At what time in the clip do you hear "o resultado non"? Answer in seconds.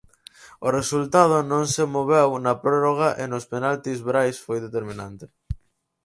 0.67-1.63